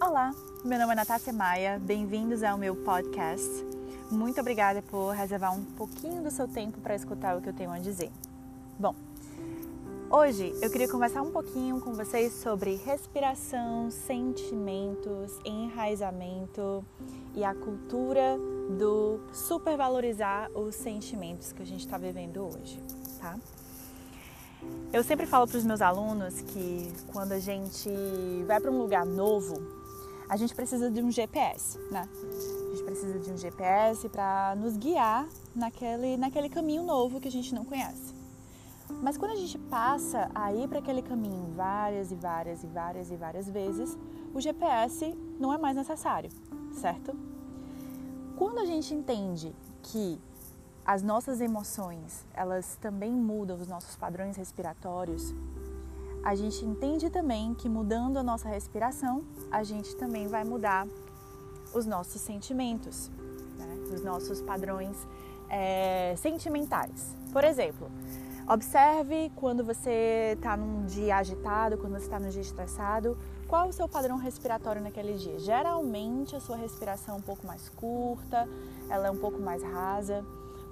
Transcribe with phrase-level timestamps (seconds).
[0.00, 0.32] Olá,
[0.64, 3.48] meu nome é Natácia Maia, bem-vindos ao meu podcast.
[4.10, 7.72] Muito obrigada por reservar um pouquinho do seu tempo para escutar o que eu tenho
[7.72, 8.12] a dizer.
[8.78, 8.94] Bom,
[10.10, 16.84] hoje eu queria conversar um pouquinho com vocês sobre respiração, sentimentos, enraizamento
[17.34, 18.38] e a cultura
[18.78, 22.80] do supervalorizar os sentimentos que a gente está vivendo hoje,
[23.20, 23.36] tá?
[24.92, 27.90] Eu sempre falo para os meus alunos que quando a gente
[28.46, 29.56] vai para um lugar novo,
[30.28, 32.08] a gente precisa de um GPS, né?
[32.12, 37.30] A gente precisa de um GPS para nos guiar naquele, naquele caminho novo que a
[37.30, 38.14] gente não conhece.
[39.02, 43.10] Mas quando a gente passa a ir para aquele caminho várias e várias e várias
[43.10, 43.98] e várias vezes,
[44.32, 46.30] o GPS não é mais necessário,
[46.72, 47.16] certo?
[48.36, 50.20] Quando a gente entende que
[50.84, 55.34] as nossas emoções, elas também mudam os nossos padrões respiratórios,
[56.24, 60.86] a gente entende também que mudando a nossa respiração, a gente também vai mudar
[61.74, 63.10] os nossos sentimentos,
[63.58, 63.94] né?
[63.94, 64.96] os nossos padrões
[65.50, 67.14] é, sentimentais.
[67.30, 67.90] Por exemplo,
[68.48, 73.72] observe quando você está num dia agitado, quando você está num dia estressado, qual o
[73.72, 75.38] seu padrão respiratório naquele dia?
[75.38, 78.48] Geralmente a sua respiração é um pouco mais curta,
[78.88, 80.24] ela é um pouco mais rasa.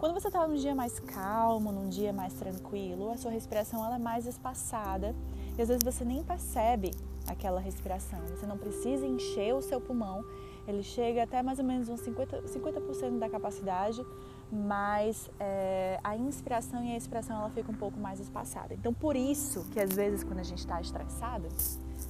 [0.03, 3.95] Quando você está num dia mais calmo, num dia mais tranquilo, a sua respiração ela
[3.95, 5.15] é mais espaçada
[5.57, 6.91] e às vezes você nem percebe
[7.29, 8.19] aquela respiração.
[8.27, 10.25] Você não precisa encher o seu pulmão,
[10.67, 14.05] ele chega até mais ou menos uns 50%, 50 da capacidade,
[14.51, 18.75] mas é, a inspiração e a expiração ela fica um pouco mais espaçada.
[18.75, 21.47] Então, por isso que às vezes quando a gente está estressado,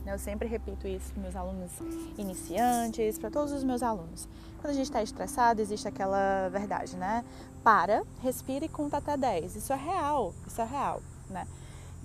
[0.04, 1.70] né, eu sempre repito isso para meus alunos
[2.18, 4.28] iniciantes, para todos os meus alunos.
[4.60, 7.24] Quando a gente está estressado, existe aquela verdade, né?
[7.64, 9.56] Para, respira e conta até 10.
[9.56, 11.46] Isso é real, isso é real, né?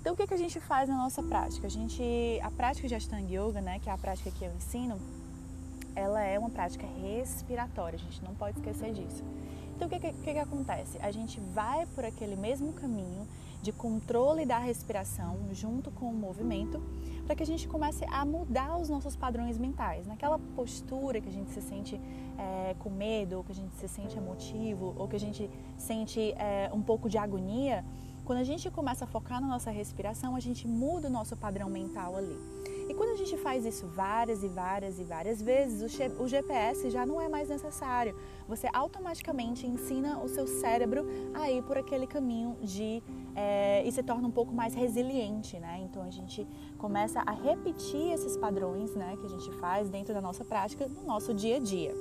[0.00, 1.66] Então, o que, que a gente faz na nossa prática?
[1.66, 2.02] A, gente,
[2.42, 4.98] a prática de Ashtanga Yoga, né, que é a prática que eu ensino,
[5.94, 9.24] ela é uma prática respiratória, a gente não pode esquecer disso.
[9.74, 10.98] Então, o que, que, que, acontece?
[11.00, 13.26] A gente vai por aquele mesmo caminho
[13.62, 16.80] de controle da respiração junto com o movimento
[17.28, 20.06] para que a gente comece a mudar os nossos padrões mentais.
[20.06, 22.00] Naquela postura que a gente se sente
[22.38, 26.32] é, com medo, ou que a gente se sente emotivo, ou que a gente sente
[26.38, 27.84] é, um pouco de agonia,
[28.24, 31.68] quando a gente começa a focar na nossa respiração, a gente muda o nosso padrão
[31.68, 32.57] mental ali.
[32.88, 35.82] E quando a gente faz isso várias e várias e várias vezes,
[36.18, 38.16] o GPS já não é mais necessário.
[38.48, 43.02] Você automaticamente ensina o seu cérebro a ir por aquele caminho de
[43.36, 45.80] é, e se torna um pouco mais resiliente, né?
[45.82, 46.48] Então a gente
[46.78, 51.02] começa a repetir esses padrões, né, que a gente faz dentro da nossa prática no
[51.02, 51.94] nosso dia a dia,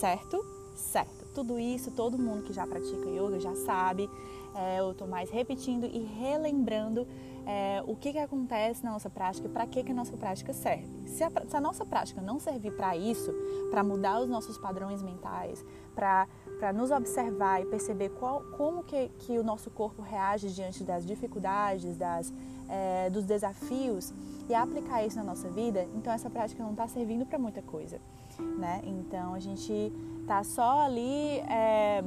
[0.00, 0.42] certo?
[0.74, 1.26] Certo.
[1.34, 4.08] Tudo isso todo mundo que já pratica yoga já sabe
[4.54, 7.06] é, eu estou mais repetindo e relembrando
[7.48, 10.52] é, o que, que acontece na nossa prática e para que, que a nossa prática
[10.52, 10.86] serve.
[11.06, 13.32] Se a, se a nossa prática não servir para isso,
[13.70, 15.64] para mudar os nossos padrões mentais,
[15.94, 21.06] para nos observar e perceber qual, como que, que o nosso corpo reage diante das
[21.06, 22.30] dificuldades, das,
[22.68, 24.12] é, dos desafios
[24.46, 27.98] e aplicar isso na nossa vida, então essa prática não está servindo para muita coisa.
[28.58, 28.82] Né?
[28.84, 29.90] Então a gente
[30.22, 32.04] está só ali é,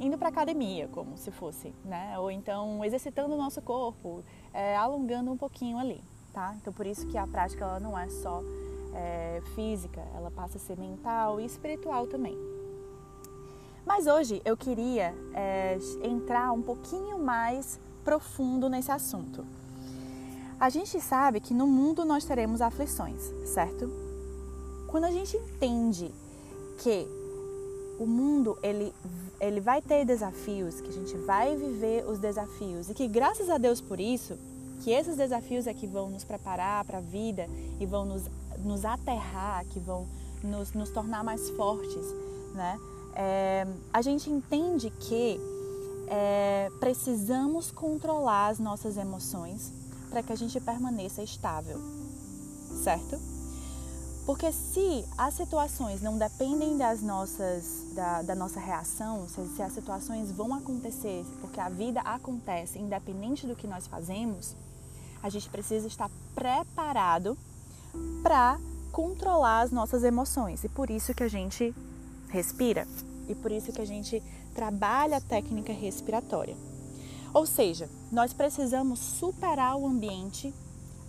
[0.00, 2.18] indo para academia, como se fosse, né?
[2.18, 4.22] Ou então exercitando o nosso corpo,
[4.52, 6.02] é, alongando um pouquinho ali,
[6.32, 6.54] tá?
[6.60, 8.42] Então por isso que a prática ela não é só
[8.94, 12.36] é, física, ela passa a ser mental e espiritual também.
[13.84, 19.44] Mas hoje eu queria é, entrar um pouquinho mais profundo nesse assunto.
[20.58, 23.88] A gente sabe que no mundo nós teremos aflições, certo?
[24.88, 26.12] Quando a gente entende
[26.78, 27.06] que
[27.98, 28.92] o mundo ele
[29.40, 33.58] ele vai ter desafios, que a gente vai viver os desafios e que graças a
[33.58, 34.38] Deus por isso,
[34.80, 37.48] que esses desafios é que vão nos preparar para a vida
[37.80, 38.22] e vão nos,
[38.64, 40.06] nos aterrar, que vão
[40.42, 42.04] nos, nos tornar mais fortes,
[42.54, 42.78] né?
[43.14, 45.40] É, a gente entende que
[46.08, 49.72] é, precisamos controlar as nossas emoções
[50.10, 51.78] para que a gente permaneça estável,
[52.84, 53.18] certo?
[54.26, 59.72] Porque se as situações não dependem das nossas, da, da nossa reação, se, se as
[59.72, 64.56] situações vão acontecer, porque a vida acontece independente do que nós fazemos,
[65.22, 67.38] a gente precisa estar preparado
[68.20, 68.58] para
[68.90, 70.64] controlar as nossas emoções.
[70.64, 71.72] E por isso que a gente
[72.28, 72.84] respira.
[73.28, 74.20] E por isso que a gente
[74.56, 76.56] trabalha a técnica respiratória.
[77.32, 80.52] Ou seja, nós precisamos superar o ambiente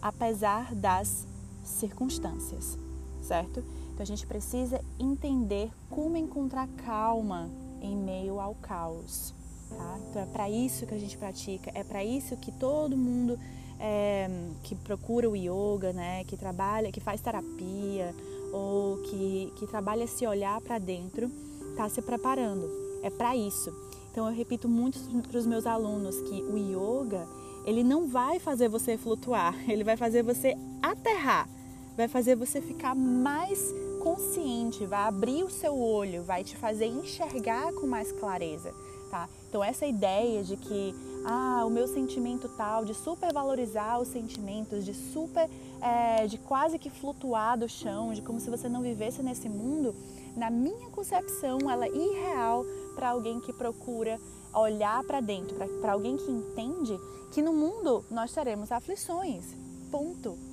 [0.03, 1.25] apesar das
[1.63, 2.77] circunstâncias
[3.27, 3.63] certo?
[3.93, 7.49] Então a gente precisa entender como encontrar calma
[7.81, 9.33] em meio ao caos.
[9.69, 9.99] Tá?
[10.09, 13.37] Então é para isso que a gente pratica, é para isso que todo mundo
[13.79, 14.29] é,
[14.63, 18.15] que procura o yoga, né, que trabalha, que faz terapia
[18.53, 21.29] ou que, que trabalha se olhar para dentro,
[21.71, 22.69] está se preparando.
[23.03, 23.71] É para isso.
[24.09, 27.27] Então eu repito muito para os meus alunos que o yoga
[27.65, 31.49] ele não vai fazer você flutuar, ele vai fazer você aterrar,
[31.97, 37.73] vai fazer você ficar mais consciente, vai abrir o seu olho, vai te fazer enxergar
[37.73, 38.73] com mais clareza,
[39.09, 39.27] tá?
[39.49, 40.95] Então essa ideia de que
[41.25, 45.49] ah, o meu sentimento tal, de supervalorizar os sentimentos, de super,
[45.81, 49.93] é, de quase que flutuar do chão, de como se você não vivesse nesse mundo,
[50.35, 52.63] na minha concepção, ela é irreal
[52.95, 54.19] para alguém que procura
[54.53, 56.97] olhar para dentro, para alguém que entende
[57.31, 59.43] que no mundo nós teremos aflições.
[59.91, 60.46] Ponto.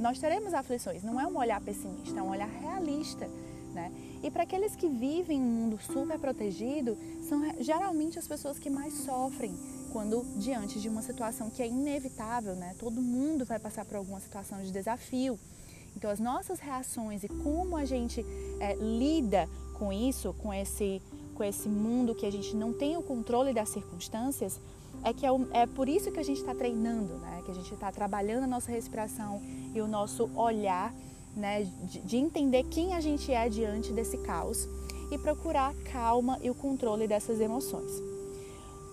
[0.00, 1.02] Nós teremos aflições.
[1.02, 3.28] Não é um olhar pessimista, é um olhar realista.
[3.74, 3.92] Né?
[4.22, 6.96] E para aqueles que vivem um mundo super protegido,
[7.28, 9.54] são geralmente as pessoas que mais sofrem
[9.92, 12.74] quando diante de uma situação que é inevitável, né?
[12.78, 15.38] Todo mundo vai passar por alguma situação de desafio.
[15.96, 18.24] Então, as nossas reações e como a gente
[18.60, 21.02] é, lida com isso, com esse,
[21.34, 24.60] com esse mundo que a gente não tem o controle das circunstâncias,
[25.04, 27.42] é que é, é por isso que a gente está treinando, né?
[27.44, 29.40] Que a gente está trabalhando a nossa respiração
[29.74, 30.94] e o nosso olhar,
[31.36, 31.64] né?
[31.64, 34.68] De, de entender quem a gente é diante desse caos
[35.10, 37.90] e procurar a calma e o controle dessas emoções.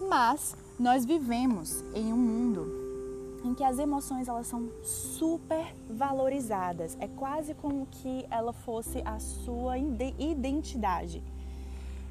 [0.08, 2.88] Mas nós vivemos em um mundo
[3.44, 6.98] em que as emoções elas são super valorizadas.
[7.00, 11.24] É quase como que ela fosse a sua identidade.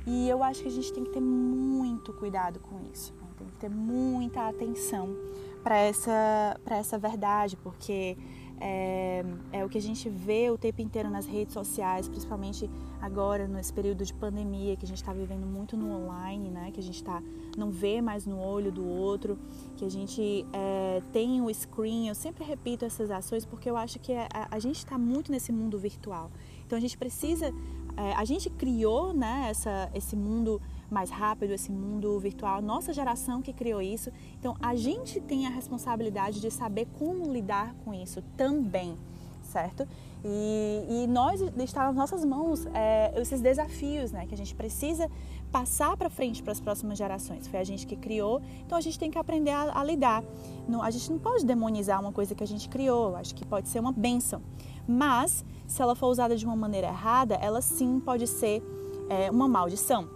[0.07, 3.13] E eu acho que a gente tem que ter muito cuidado com isso.
[3.37, 5.15] Tem que ter muita atenção
[5.63, 8.17] para essa, essa verdade, porque
[8.61, 12.71] é, é, o que a gente vê o tempo inteiro nas redes sociais, principalmente
[13.03, 16.71] agora nesse período de pandemia que a gente está vivendo muito no online, né?
[16.73, 17.23] Que a gente tá,
[17.57, 19.39] não vê mais no olho do outro,
[19.77, 22.09] que a gente é, tem o screen.
[22.09, 25.31] Eu sempre repito essas ações porque eu acho que é, a, a gente está muito
[25.31, 26.31] nesse mundo virtual.
[26.67, 27.53] Então a gente precisa,
[27.97, 29.49] é, a gente criou, né?
[29.51, 34.11] Essa, esse mundo mais rápido, esse mundo virtual, nossa geração que criou isso.
[34.39, 38.97] Então a gente tem a responsabilidade de saber como lidar com isso também,
[39.43, 39.87] certo?
[40.25, 45.11] E, e nós está nas nossas mãos é, esses desafios, né, que a gente precisa
[45.53, 47.47] passar para frente para as próximas gerações.
[47.47, 50.25] Foi a gente que criou, então a gente tem que aprender a, a lidar.
[50.69, 53.15] Não, a gente não pode demonizar uma coisa que a gente criou.
[53.15, 54.43] Acho que pode ser uma benção,
[54.87, 58.63] mas se ela for usada de uma maneira errada, ela sim pode ser
[59.09, 60.16] é, uma maldição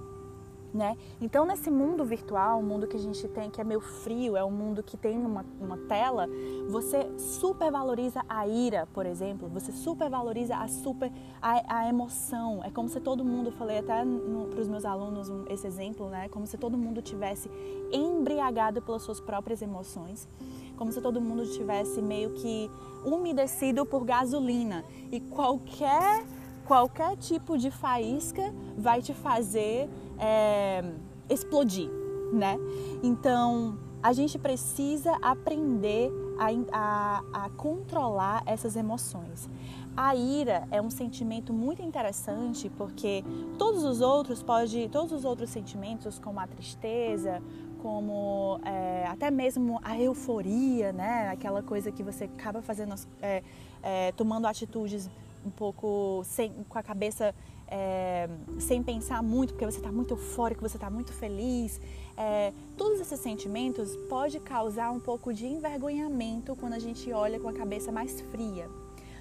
[0.72, 0.96] né?
[1.20, 4.44] Então, nesse mundo virtual, o mundo que a gente tem que é meio frio, é
[4.44, 6.28] um mundo que tem uma, uma tela,
[6.68, 11.10] você supervaloriza a ira, por exemplo, você supervaloriza a, super,
[11.42, 12.62] a, a emoção.
[12.64, 14.04] É como se todo mundo, falei até
[14.50, 16.28] para os meus alunos um, esse exemplo, né?
[16.28, 17.50] Como se todo mundo tivesse
[17.92, 20.28] embriagado pelas suas próprias emoções,
[20.76, 22.70] como se todo mundo tivesse meio que
[23.04, 26.24] umedecido por gasolina e qualquer
[26.70, 30.84] qualquer tipo de faísca vai te fazer é,
[31.28, 31.90] explodir,
[32.32, 32.56] né?
[33.02, 39.50] Então a gente precisa aprender a, a, a, controlar essas emoções.
[39.96, 43.24] A ira é um sentimento muito interessante porque
[43.58, 47.42] todos os outros pode, todos os outros sentimentos como a tristeza,
[47.82, 51.30] como é, até mesmo a euforia, né?
[51.30, 53.42] Aquela coisa que você acaba fazendo, é,
[53.82, 55.10] é, tomando atitudes
[55.44, 57.34] um pouco sem, com a cabeça
[57.70, 58.28] é,
[58.58, 61.80] sem pensar muito, porque você está muito eufórico, você está muito feliz.
[62.16, 67.48] É, todos esses sentimentos pode causar um pouco de envergonhamento quando a gente olha com
[67.48, 68.68] a cabeça mais fria.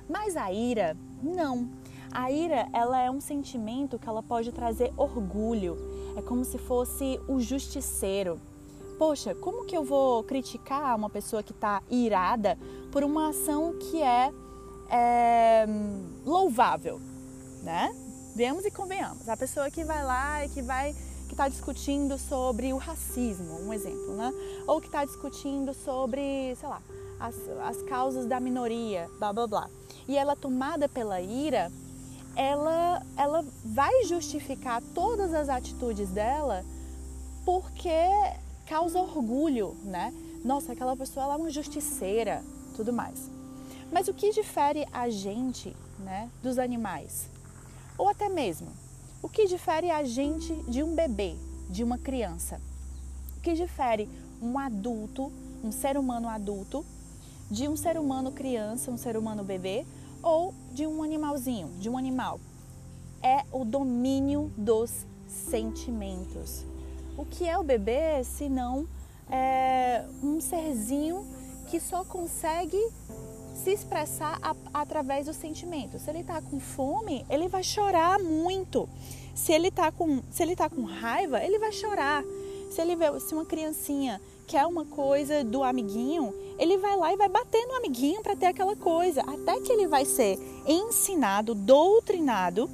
[0.10, 1.70] Mas a ira, não.
[2.12, 5.78] A ira, ela é um sentimento que ela pode trazer orgulho.
[6.18, 8.42] É como se fosse o justiceiro.
[8.98, 12.58] Poxa, como que eu vou criticar uma pessoa que está irada
[12.92, 14.34] por uma ação que é
[14.90, 15.66] é,
[16.26, 17.00] louvável,
[17.64, 17.94] né?
[18.36, 19.28] Vemos e convenhamos.
[19.28, 20.96] A pessoa que vai lá e que vai
[21.28, 24.34] que está discutindo sobre o racismo, um exemplo, né?
[24.66, 26.82] Ou que está discutindo sobre, sei lá,
[27.20, 29.70] as, as causas da minoria, blá blá blá.
[30.08, 31.72] E ela tomada pela ira,
[32.36, 36.66] ela, ela vai justificar todas as atitudes dela
[37.46, 37.90] porque
[38.66, 40.14] causa orgulho, né?
[40.44, 42.44] Nossa, aquela pessoa ela é uma justiceira,
[42.76, 43.30] tudo mais.
[43.92, 47.30] Mas o que difere a gente né, dos animais?
[47.98, 48.68] Ou até mesmo,
[49.22, 51.36] o que difere a gente de um bebê,
[51.70, 52.62] de uma criança?
[53.38, 54.08] O que difere
[54.42, 55.32] um adulto,
[55.64, 56.86] um ser humano adulto,
[57.50, 59.86] de um ser humano criança, um ser humano bebê,
[60.22, 62.40] ou de um animalzinho, de um animal?
[63.22, 66.66] É o domínio dos sentimentos.
[67.18, 68.88] O que é o bebê se não
[69.30, 71.26] é um serzinho
[71.70, 72.80] que só consegue
[73.64, 76.00] se expressar a, através do sentimento.
[76.00, 78.88] Se ele está com fome, ele vai chorar muito.
[79.36, 82.24] Se ele está com, se ele tá com raiva, ele vai chorar.
[82.72, 87.18] Se ele vê se uma criancinha quer uma coisa do amiguinho, ele vai lá e
[87.18, 92.70] vai bater no amiguinho para ter aquela coisa, até que ele vai ser ensinado, doutrinado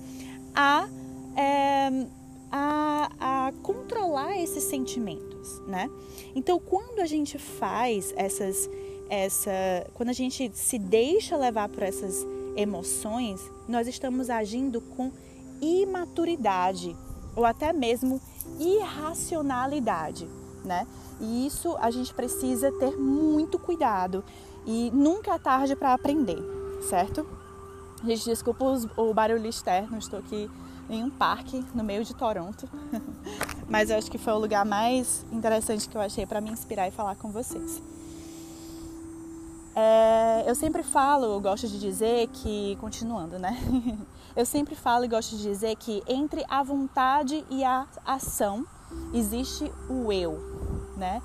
[0.55, 0.87] a,
[1.35, 2.07] é,
[2.51, 5.89] a, a controlar esses sentimentos, né?
[6.33, 8.69] Então, quando a gente faz essas,
[9.09, 9.51] essa,
[9.93, 15.11] quando a gente se deixa levar por essas emoções, nós estamos agindo com
[15.61, 16.95] imaturidade
[17.35, 18.21] ou até mesmo
[18.59, 20.27] irracionalidade,
[20.63, 20.87] né?
[21.19, 24.23] E isso a gente precisa ter muito cuidado
[24.65, 26.39] e nunca é tarde para aprender,
[26.89, 27.25] certo?
[28.03, 28.65] Gente, desculpa
[28.97, 30.49] o barulho externo, estou aqui
[30.89, 32.69] em um parque no meio de Toronto,
[33.67, 36.87] mas eu acho que foi o lugar mais interessante que eu achei para me inspirar
[36.87, 37.81] e falar com vocês.
[39.75, 43.57] É, eu sempre falo, eu gosto de dizer que, continuando, né?
[44.33, 48.67] Eu sempre falo e gosto de dizer que entre a vontade e a ação
[49.13, 50.37] existe o eu,
[50.97, 51.21] né?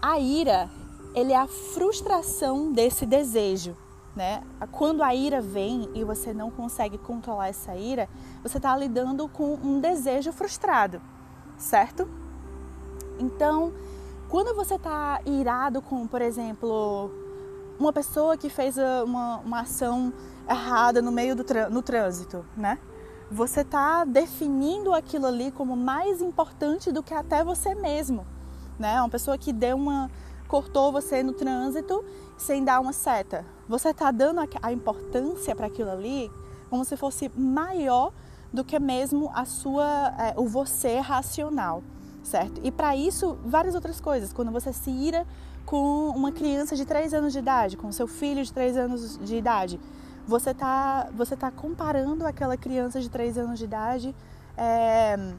[0.00, 0.70] A ira,
[1.12, 3.76] ele é a frustração desse desejo,
[4.14, 4.44] né?
[4.70, 8.08] Quando a ira vem e você não consegue controlar essa ira,
[8.44, 11.02] você está lidando com um desejo frustrado,
[11.58, 12.08] certo?
[13.18, 13.72] Então,
[14.28, 17.10] quando você está irado com, por exemplo,
[17.78, 20.12] uma pessoa que fez uma, uma ação
[20.48, 22.78] errada no meio do no trânsito, né?
[23.30, 28.26] Você está definindo aquilo ali como mais importante do que até você mesmo,
[28.78, 29.00] né?
[29.00, 30.10] Uma pessoa que deu uma
[30.46, 32.04] cortou você no trânsito
[32.36, 33.44] sem dar uma seta.
[33.68, 36.30] Você está dando a importância para aquilo ali
[36.68, 38.12] como se fosse maior
[38.52, 41.82] do que mesmo a sua é, o você racional,
[42.24, 42.60] certo?
[42.64, 44.32] E para isso várias outras coisas.
[44.32, 45.26] Quando você se ira
[45.64, 49.36] com uma criança de 3 anos de idade, com seu filho de 3 anos de
[49.36, 49.78] idade,
[50.26, 54.14] você está você tá comparando aquela criança de 3 anos de idade
[54.56, 55.34] é,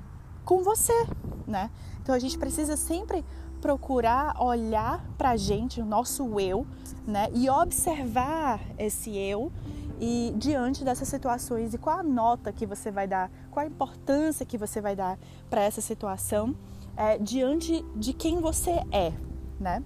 [0.45, 1.07] com você,
[1.47, 1.69] né?
[2.01, 3.25] Então a gente precisa sempre
[3.59, 6.67] procurar olhar para a gente, o nosso eu,
[7.07, 7.29] né?
[7.33, 9.51] E observar esse eu
[9.99, 14.45] e diante dessas situações e qual a nota que você vai dar, qual a importância
[14.45, 15.17] que você vai dar
[15.49, 16.55] para essa situação
[16.97, 19.13] é, diante de quem você é,
[19.59, 19.83] né?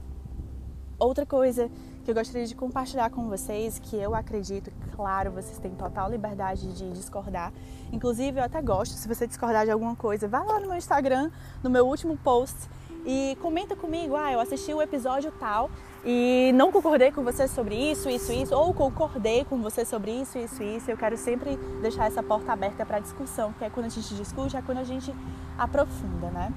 [0.97, 1.69] Outra coisa
[2.03, 6.73] que eu gostaria de compartilhar com vocês, que eu acredito, claro, vocês têm total liberdade
[6.73, 7.53] de discordar.
[7.91, 11.31] Inclusive, eu até gosto, se você discordar de alguma coisa, vá lá no meu Instagram,
[11.63, 12.69] no meu último post
[13.05, 15.69] e comenta comigo, ah, eu assisti o episódio tal
[16.03, 20.37] e não concordei com você sobre isso, isso, isso, ou concordei com você sobre isso,
[20.37, 20.91] isso, isso.
[20.91, 24.55] Eu quero sempre deixar essa porta aberta para discussão, que é quando a gente discute,
[24.55, 25.13] é quando a gente
[25.57, 26.53] aprofunda, né?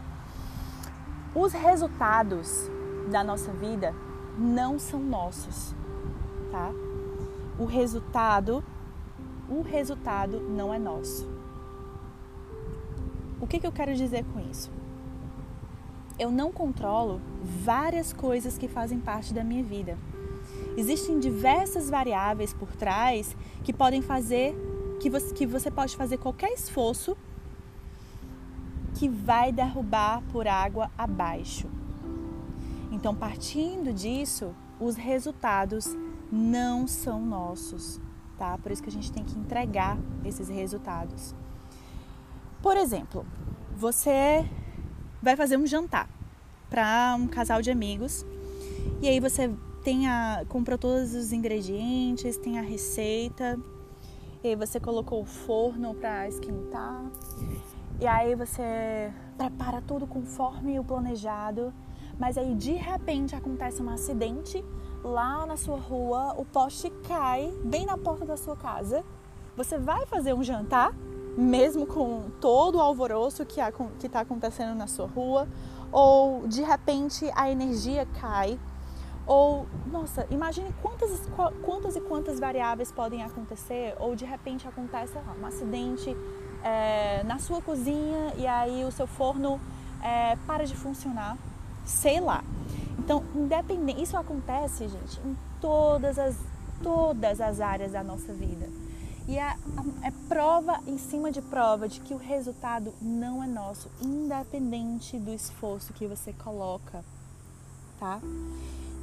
[1.34, 2.70] Os resultados
[3.10, 3.94] da nossa vida
[4.36, 5.74] não são nossos,
[6.50, 6.70] tá?
[7.58, 8.62] O resultado,
[9.48, 11.26] o resultado não é nosso.
[13.40, 14.70] O que, que eu quero dizer com isso?
[16.18, 19.96] Eu não controlo várias coisas que fazem parte da minha vida.
[20.76, 23.34] Existem diversas variáveis por trás
[23.64, 24.54] que podem fazer
[25.00, 27.16] que você, que você pode fazer qualquer esforço
[29.02, 31.68] que vai derrubar por água abaixo.
[32.92, 35.88] Então, partindo disso, os resultados
[36.30, 38.00] não são nossos,
[38.38, 38.56] tá?
[38.58, 41.34] Por isso que a gente tem que entregar esses resultados.
[42.62, 43.26] Por exemplo,
[43.76, 44.48] você
[45.20, 46.08] vai fazer um jantar
[46.70, 48.24] para um casal de amigos
[49.00, 53.58] e aí você tem a, comprou todos os ingredientes, tem a receita,
[54.44, 57.04] e aí você colocou o forno para esquentar,
[58.02, 61.72] e aí você prepara tudo conforme o planejado
[62.18, 64.64] mas aí de repente acontece um acidente
[65.02, 69.04] lá na sua rua, o poste cai bem na porta da sua casa.
[69.56, 70.94] Você vai fazer um jantar,
[71.36, 75.48] mesmo com todo o alvoroço que está acontecendo na sua rua,
[75.90, 78.58] ou de repente a energia cai,
[79.26, 81.28] ou, nossa, imagine quantas,
[81.64, 86.16] quantas e quantas variáveis podem acontecer, ou de repente acontece lá, um acidente
[86.64, 89.60] é, na sua cozinha e aí o seu forno
[90.02, 91.36] é, para de funcionar
[91.84, 92.44] sei lá.
[92.98, 96.36] Então, independente, isso acontece, gente, em todas as
[96.82, 98.68] todas as áreas da nossa vida.
[99.28, 99.56] E é,
[100.02, 105.30] é prova em cima de prova de que o resultado não é nosso, independente do
[105.30, 107.04] esforço que você coloca,
[108.00, 108.20] tá?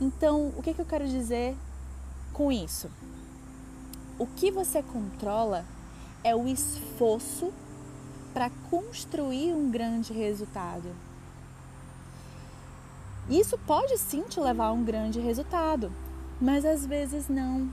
[0.01, 1.55] Então, o que, que eu quero dizer
[2.33, 2.91] com isso?
[4.17, 5.63] O que você controla
[6.23, 7.53] é o esforço
[8.33, 10.89] para construir um grande resultado
[13.29, 15.91] Isso pode sim te levar a um grande resultado,
[16.41, 17.69] mas às vezes não.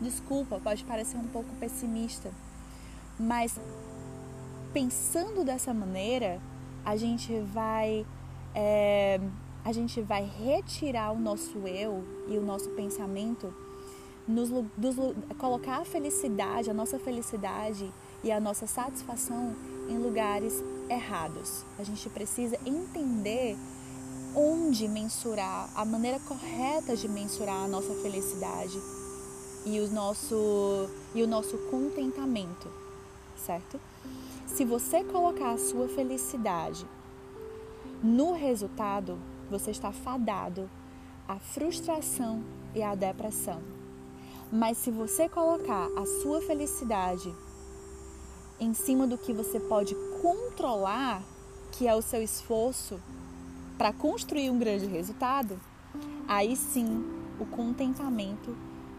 [0.00, 2.30] Desculpa, pode parecer um pouco pessimista,
[3.18, 3.60] mas
[4.72, 6.40] pensando dessa maneira,
[6.82, 8.06] a gente vai
[8.54, 9.20] é,
[9.62, 13.54] a gente vai retirar o nosso eu e o nosso pensamento,
[14.26, 14.50] nos,
[15.38, 17.90] colocar a felicidade, a nossa felicidade
[18.22, 19.54] e a nossa satisfação
[19.88, 21.64] em lugares errados.
[21.78, 23.56] A gente precisa entender
[24.34, 28.78] onde mensurar, a maneira correta de mensurar a nossa felicidade
[29.66, 32.68] e o nosso, e o nosso contentamento,
[33.36, 33.80] certo?
[34.46, 36.86] Se você colocar a sua felicidade
[38.02, 39.18] no resultado,
[39.50, 40.70] você está fadado
[41.26, 42.42] à frustração
[42.74, 43.79] e à depressão.
[44.52, 47.32] Mas se você colocar a sua felicidade
[48.58, 51.22] em cima do que você pode controlar,
[51.72, 53.00] que é o seu esforço
[53.78, 55.58] para construir um grande resultado,
[56.26, 57.04] aí sim
[57.38, 58.56] o contentamento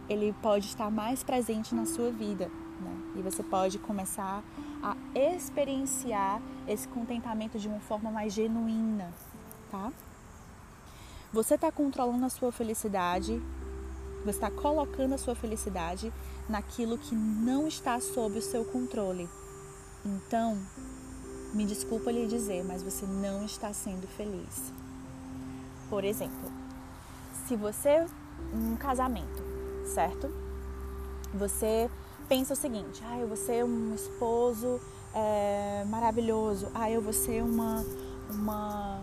[0.09, 2.49] ele pode estar mais presente na sua vida,
[2.81, 3.13] né?
[3.17, 4.43] E você pode começar
[4.81, 9.13] a experienciar esse contentamento de uma forma mais genuína,
[9.69, 9.91] tá?
[11.31, 13.41] Você está controlando a sua felicidade,
[14.23, 16.11] você está colocando a sua felicidade
[16.47, 19.27] naquilo que não está sob o seu controle.
[20.05, 20.57] Então,
[21.53, 24.71] me desculpa lhe dizer, mas você não está sendo feliz.
[25.89, 26.51] Por exemplo,
[27.47, 28.05] se você,
[28.53, 29.43] um casamento,
[29.85, 30.31] certo?
[31.33, 31.89] Você
[32.27, 34.79] pensa o seguinte: ah, eu vou ser um esposo
[35.13, 37.85] é, maravilhoso, ah, eu vou ser uma,
[38.29, 39.00] uma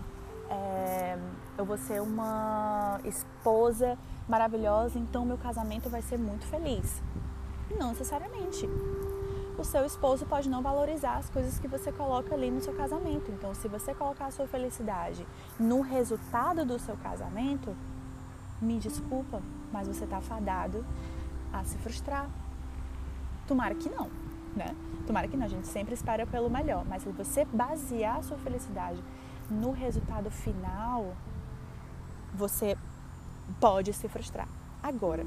[1.58, 3.98] eu vou ser uma esposa
[4.28, 7.02] maravilhosa, então meu casamento vai ser muito feliz.
[7.78, 8.66] Não necessariamente.
[9.58, 13.30] O seu esposo pode não valorizar as coisas que você coloca ali no seu casamento.
[13.30, 15.26] Então, se você colocar a sua felicidade
[15.58, 17.76] no resultado do seu casamento,
[18.62, 20.86] me desculpa, mas você está fadado
[21.52, 22.30] a se frustrar,
[23.48, 24.10] Tomara que não,
[24.54, 24.76] né?
[25.06, 28.36] Tomara que não, a gente sempre espera pelo melhor, mas se você basear a sua
[28.36, 29.02] felicidade
[29.48, 31.16] no resultado final,
[32.34, 32.76] você
[33.60, 34.48] pode se frustrar.
[34.82, 35.24] Agora,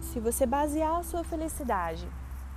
[0.00, 2.08] se você basear a sua felicidade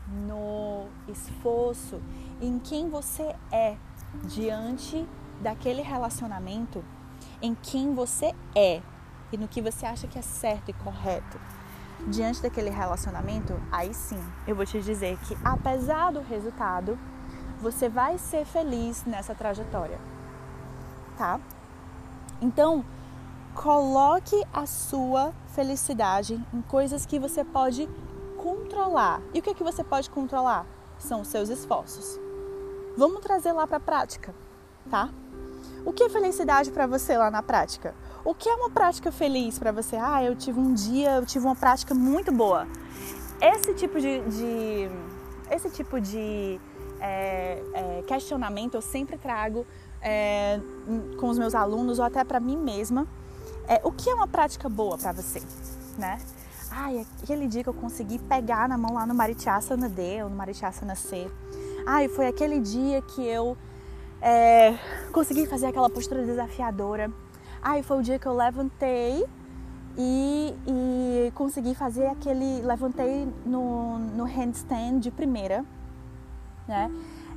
[0.07, 2.01] no esforço,
[2.41, 3.75] em quem você é
[4.23, 5.07] diante
[5.41, 6.83] daquele relacionamento,
[7.41, 8.81] em quem você é
[9.31, 11.39] e no que você acha que é certo e correto,
[12.07, 16.97] diante daquele relacionamento, aí sim eu vou te dizer que apesar do resultado,
[17.59, 19.99] você vai ser feliz nessa trajetória,
[21.17, 21.39] tá?
[22.39, 22.85] Então,
[23.57, 27.89] coloque a sua felicidade em coisas que você pode
[28.37, 29.19] controlar.
[29.33, 30.65] E o que, é que você pode controlar?
[30.99, 32.19] São os seus esforços.
[32.95, 34.33] Vamos trazer lá para a prática,
[34.89, 35.09] tá?
[35.83, 37.95] O que é felicidade para você lá na prática?
[38.23, 39.95] O que é uma prática feliz para você?
[39.95, 42.67] Ah, eu tive um dia, eu tive uma prática muito boa.
[43.41, 44.89] Esse tipo de, de
[45.49, 46.59] esse tipo de
[46.99, 49.65] é, é, questionamento eu sempre trago
[50.01, 50.59] é,
[51.19, 53.07] com os meus alunos ou até para mim mesma.
[53.67, 55.43] É, o que é uma prática boa para você,
[55.97, 56.19] né?
[56.71, 60.35] Ai, aquele dia que eu consegui pegar na mão lá no Marichasana D ou no
[60.35, 61.29] Marichasana C.
[61.85, 63.57] Ai, foi aquele dia que eu
[64.21, 64.77] é,
[65.11, 67.11] consegui fazer aquela postura desafiadora.
[67.61, 69.25] Aí foi o dia que eu levantei
[69.97, 72.61] e, e consegui fazer aquele.
[72.61, 75.65] Levantei no, no handstand de primeira.
[76.67, 76.91] Né?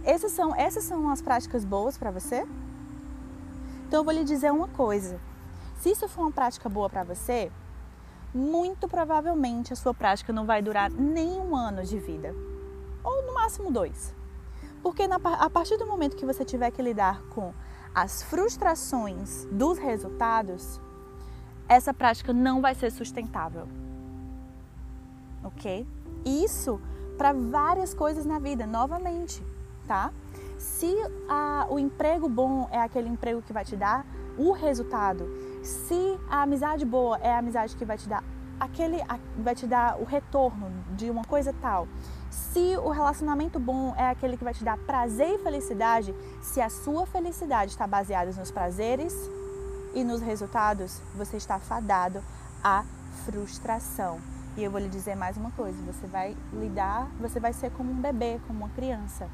[0.05, 2.47] Essas, são, essas são as práticas boas para você?
[3.87, 5.21] Então eu vou lhe dizer uma coisa.
[5.81, 7.51] Se isso for uma prática boa para você,
[8.35, 12.35] muito provavelmente a sua prática não vai durar nem um ano de vida.
[13.03, 14.15] Ou no máximo dois.
[14.83, 17.55] Porque na, a partir do momento que você tiver que lidar com
[17.95, 20.79] as frustrações dos resultados,
[21.67, 23.67] essa prática não vai ser sustentável.
[25.43, 25.87] Ok?
[26.27, 26.79] Isso
[27.17, 29.43] para várias coisas na vida, novamente,
[29.89, 30.13] tá?
[30.59, 30.95] Se
[31.27, 34.05] a, o emprego bom é aquele emprego que vai te dar
[34.37, 38.23] o resultado, se a amizade boa é a amizade que vai te dar
[38.59, 38.99] aquele,
[39.39, 41.89] vai te dar o retorno de uma coisa tal,
[42.31, 46.69] se o relacionamento bom é aquele que vai te dar prazer e felicidade, se a
[46.69, 49.15] sua felicidade está baseada nos prazeres
[49.95, 52.23] e nos resultados, você está fadado
[52.63, 52.85] à
[53.25, 54.19] frustração.
[54.57, 57.91] E eu vou lhe dizer mais uma coisa: você vai lidar, você vai ser como
[57.91, 59.29] um bebê, como uma criança,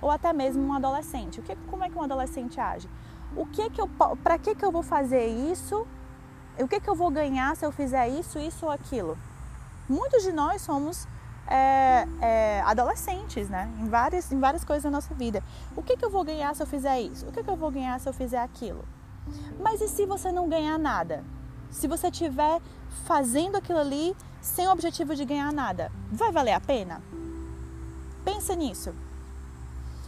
[0.00, 1.40] ou até mesmo um adolescente.
[1.40, 2.88] O que, como é que um adolescente age?
[3.36, 3.88] O que que eu,
[4.22, 5.86] para que que eu vou fazer isso?
[6.58, 9.16] O que que eu vou ganhar se eu fizer isso, isso ou aquilo?
[9.88, 11.08] Muitos de nós somos
[11.46, 13.70] é, é, adolescentes, né?
[13.80, 15.42] Em várias, em várias coisas da nossa vida.
[15.76, 17.26] O que, que eu vou ganhar se eu fizer isso?
[17.26, 18.84] O que, que eu vou ganhar se eu fizer aquilo?
[19.60, 21.24] Mas e se você não ganhar nada?
[21.70, 22.60] Se você estiver
[23.04, 27.00] fazendo aquilo ali sem o objetivo de ganhar nada, vai valer a pena?
[28.24, 28.94] Pensa nisso.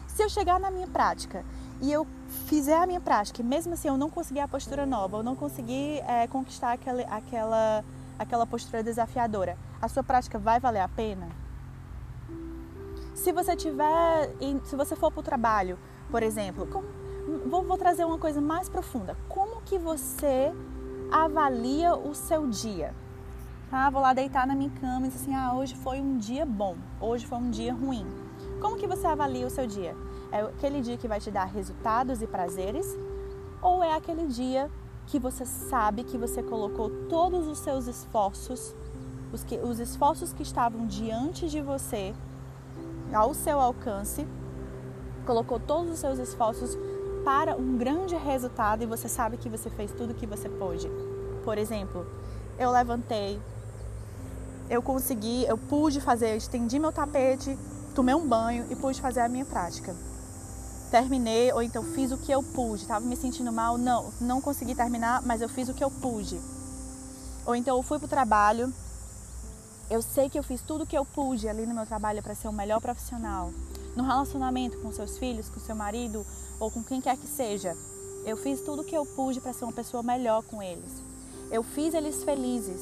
[0.07, 1.45] Se eu chegar na minha prática
[1.81, 2.07] e eu
[2.47, 5.35] fizer a minha prática, e mesmo assim eu não conseguir a postura nova, eu não
[5.35, 7.85] conseguir é, conquistar aquela, aquela,
[8.19, 11.29] aquela postura desafiadora, a sua prática vai valer a pena?
[13.15, 14.31] Se você tiver,
[14.65, 15.79] se você for para o trabalho,
[16.11, 16.87] por exemplo, como,
[17.47, 19.17] vou, vou trazer uma coisa mais profunda.
[19.29, 20.53] Como que você
[21.11, 22.95] avalia o seu dia?
[23.73, 26.45] Ah, vou lá deitar na minha cama e dizer assim, ah, hoje foi um dia
[26.45, 28.07] bom, hoje foi um dia ruim.
[28.61, 29.97] Como que você avalia o seu dia?
[30.35, 32.99] É aquele dia que vai te dar resultados e prazeres?
[33.63, 34.69] Ou é aquele dia
[35.07, 38.75] que você sabe que você colocou todos os seus esforços,
[39.33, 42.13] os, que, os esforços que estavam diante de você,
[43.13, 44.27] ao seu alcance,
[45.25, 46.77] colocou todos os seus esforços
[47.25, 50.91] para um grande resultado e você sabe que você fez tudo o que você pôde.
[51.45, 52.05] Por exemplo,
[52.59, 53.41] eu levantei,
[54.69, 57.57] eu consegui, eu pude fazer, eu estendi meu tapete,
[57.95, 59.95] tomei um banho e pude fazer a minha prática.
[60.95, 62.83] Terminei, ou então fiz o que eu pude.
[62.83, 66.41] Estava me sentindo mal, não, não consegui terminar, mas eu fiz o que eu pude.
[67.45, 68.73] Ou então eu fui para o trabalho,
[69.91, 72.33] eu sei que eu fiz tudo o que eu pude ali no meu trabalho para
[72.37, 73.51] ser o melhor profissional.
[73.97, 76.25] No relacionamento com seus filhos, com seu marido
[76.61, 77.77] ou com quem quer que seja,
[78.25, 81.03] eu fiz tudo o que eu pude para ser uma pessoa melhor com eles.
[81.51, 82.81] Eu fiz eles felizes,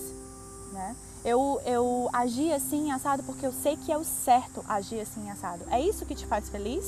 [0.71, 0.95] né?
[1.25, 5.65] Eu, eu agi assim assado porque eu sei que é o certo agir assim assado.
[5.71, 6.85] É isso que te faz feliz?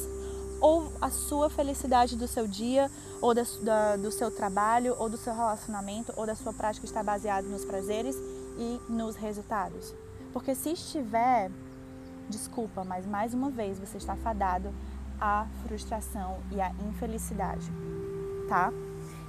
[0.65, 5.19] Ou a sua felicidade do seu dia, ou da, da, do seu trabalho, ou do
[5.19, 8.17] seu relacionamento, ou da sua prática está baseado nos prazeres
[8.57, 9.95] e nos resultados?
[10.33, 11.51] Porque se estiver,
[12.31, 14.73] desculpa, mas mais uma vez você está fadado
[15.21, 17.71] à frustração e à infelicidade,
[18.49, 18.73] tá?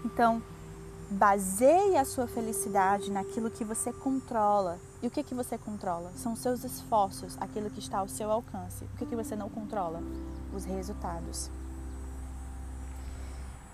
[0.05, 0.41] Então,
[1.09, 4.79] baseie a sua felicidade naquilo que você controla.
[5.03, 6.13] E o que, que você controla?
[6.15, 8.85] São seus esforços, aquilo que está ao seu alcance.
[8.85, 10.01] O que, que você não controla?
[10.55, 11.51] Os resultados.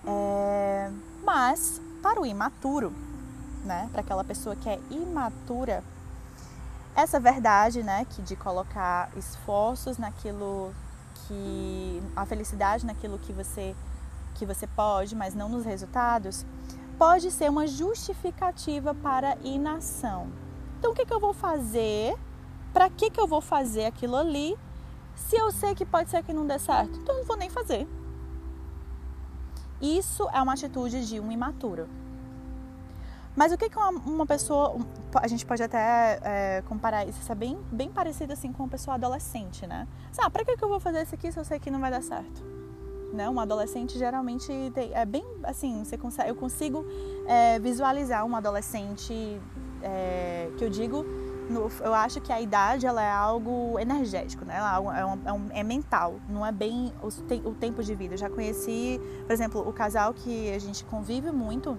[0.06, 0.92] É...
[1.24, 2.92] Mas, para o imaturo,
[3.64, 5.84] né, para aquela pessoa que é imatura,
[6.96, 10.74] essa verdade, né, que de colocar esforços naquilo
[11.28, 13.76] que a felicidade naquilo que você
[14.36, 16.46] que você pode, mas não nos resultados,
[16.98, 20.30] pode ser uma justificativa para inação.
[20.80, 22.18] Então, o que, que eu vou fazer?
[22.74, 24.58] Para que, que eu vou fazer aquilo ali
[25.22, 27.00] se eu sei que pode ser que não dê certo?
[27.00, 27.88] Então, eu não vou nem fazer.
[29.82, 31.88] Isso é uma atitude de um imaturo.
[33.36, 34.76] Mas o que, que uma, uma pessoa.
[35.16, 38.70] A gente pode até é, comparar isso, isso é bem, bem parecido assim com uma
[38.70, 39.88] pessoa adolescente, né?
[40.18, 41.90] Ah, pra que, que eu vou fazer isso aqui se eu sei que não vai
[41.90, 42.44] dar certo?
[43.14, 43.30] Né?
[43.30, 46.86] Um adolescente geralmente tem, é bem assim, você consegue, eu consigo
[47.26, 49.42] é, visualizar um adolescente
[49.82, 51.06] é, que eu digo,
[51.82, 54.56] eu acho que a idade ela é algo energético, né?
[54.58, 58.14] Ela é, um, é, um, é mental, não é bem o, o tempo de vida.
[58.14, 61.78] Eu já conheci, por exemplo, o casal que a gente convive muito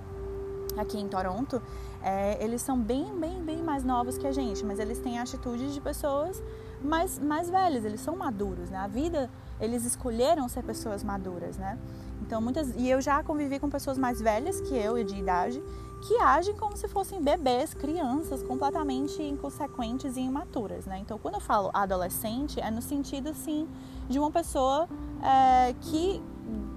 [0.76, 1.60] aqui em Toronto,
[2.02, 5.72] é, eles são bem, bem, bem mais novos que a gente, mas eles têm atitudes
[5.72, 6.42] de pessoas
[6.82, 8.78] mais, mais velhas, eles são maduros, né?
[8.78, 9.30] A vida
[9.62, 11.78] eles escolheram ser pessoas maduras, né?
[12.20, 15.62] Então muitas e eu já convivi com pessoas mais velhas que eu e de idade
[16.02, 20.98] que agem como se fossem bebês, crianças completamente inconsequentes e imaturas, né?
[20.98, 23.68] Então quando eu falo adolescente é no sentido assim
[24.08, 24.88] de uma pessoa
[25.22, 26.20] é, que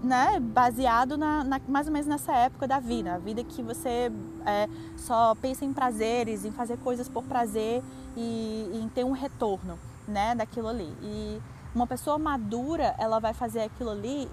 [0.04, 4.12] né, baseado na, na, mais ou menos nessa época da vida, a vida que você
[4.45, 7.82] é, só pensa em prazeres, em fazer coisas por prazer
[8.15, 10.93] e, e em ter um retorno, né, daquilo ali.
[11.02, 11.41] E
[11.75, 14.29] uma pessoa madura, ela vai fazer aquilo ali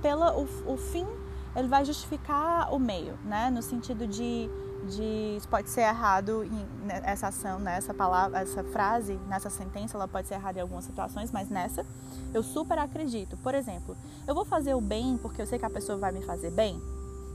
[0.00, 1.06] pela o, o fim,
[1.54, 3.50] ele vai justificar o meio, né?
[3.50, 4.48] No sentido de,
[4.88, 7.76] de pode ser errado em, né, essa ação, né?
[7.76, 11.84] essa palavra, essa frase, nessa sentença, ela pode ser errada em algumas situações, mas nessa
[12.32, 13.36] eu super acredito.
[13.36, 13.94] Por exemplo,
[14.26, 16.80] eu vou fazer o bem porque eu sei que a pessoa vai me fazer bem?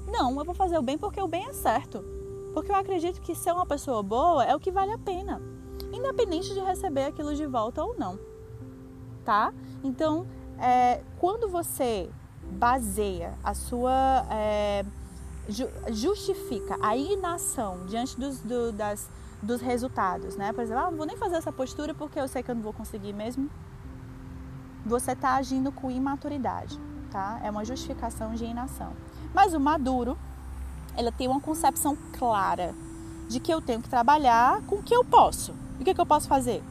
[0.08, 2.04] Não, eu vou fazer o bem porque o bem é certo.
[2.56, 5.40] Porque eu acredito que ser uma pessoa boa é o que vale a pena,
[5.94, 8.18] independente de receber aquilo de volta ou não
[9.28, 9.54] tá?
[9.84, 10.26] Então,
[10.58, 12.10] é, quando você
[12.50, 14.26] baseia a sua.
[14.32, 14.86] É,
[15.92, 19.10] justifica a inação diante dos, do, das,
[19.42, 20.52] dos resultados, né?
[20.52, 22.62] Por exemplo, ah, não vou nem fazer essa postura porque eu sei que eu não
[22.62, 23.50] vou conseguir mesmo.
[24.86, 26.78] Você está agindo com imaturidade,
[27.12, 27.40] tá?
[27.44, 28.94] É uma justificação de inação.
[29.34, 30.18] Mas o maduro,
[30.96, 32.74] ela tem uma concepção clara
[33.30, 35.54] de que eu tenho que trabalhar com o que eu posso.
[35.80, 36.62] E o que, que eu posso fazer?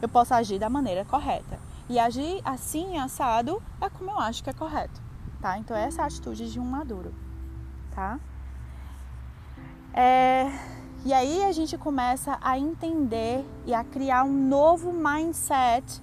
[0.00, 1.71] Eu posso agir da maneira correta.
[1.88, 5.00] E agir assim, assado, é como eu acho que é correto,
[5.40, 5.58] tá?
[5.58, 7.12] Então essa é a atitude de um maduro.
[7.94, 8.18] tá?
[9.94, 10.50] É,
[11.04, 16.00] e aí a gente começa a entender e a criar um novo mindset